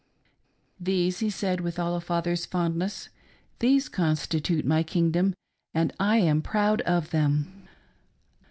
[0.89, 3.09] "These," he said, with all a father's fondness ^"
[3.59, 5.35] these constitute my kingdom,
[5.75, 7.67] and I am proCid of them."